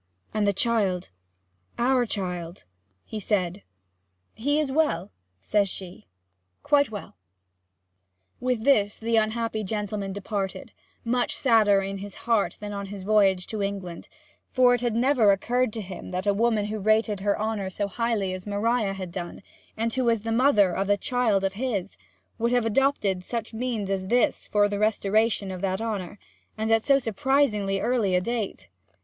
'And 0.33 0.47
the 0.47 0.51
child 0.51 1.11
our 1.77 2.07
child?' 2.07 2.63
he 3.05 3.19
said. 3.19 3.61
'He 4.33 4.59
is 4.59 4.71
well,' 4.71 5.11
says 5.41 5.69
she. 5.69 6.07
'Quite 6.63 6.89
well.' 6.89 7.17
With 8.39 8.63
this 8.63 8.97
the 8.97 9.17
unhappy 9.17 9.63
gentleman 9.63 10.11
departed, 10.11 10.71
much 11.05 11.35
sadder 11.35 11.83
in 11.83 11.99
his 11.99 12.15
heart 12.25 12.57
than 12.59 12.73
on 12.73 12.87
his 12.87 13.03
voyage 13.03 13.45
to 13.45 13.61
England; 13.61 14.09
for 14.49 14.73
it 14.73 14.81
had 14.81 14.95
never 14.95 15.31
occurred 15.31 15.71
to 15.73 15.81
him 15.83 16.09
that 16.09 16.25
a 16.25 16.33
woman 16.33 16.65
who 16.65 16.79
rated 16.79 17.19
her 17.19 17.39
honour 17.39 17.69
so 17.69 17.87
highly 17.87 18.33
as 18.33 18.47
Maria 18.47 18.93
had 18.93 19.11
done, 19.11 19.43
and 19.77 19.93
who 19.93 20.03
was 20.05 20.21
the 20.21 20.31
mother 20.31 20.71
of 20.75 20.89
a 20.89 20.97
child 20.97 21.43
of 21.43 21.53
his, 21.53 21.95
would 22.39 22.51
have 22.51 22.65
adopted 22.65 23.23
such 23.23 23.53
means 23.53 23.91
as 23.91 24.07
this 24.07 24.47
for 24.47 24.67
the 24.67 24.79
restoration 24.79 25.51
of 25.51 25.61
that 25.61 25.79
honour, 25.79 26.17
and 26.57 26.71
at 26.71 26.83
so 26.83 26.97
surprisingly 26.97 27.79
early 27.79 28.15
a 28.15 28.19
date. 28.21 28.67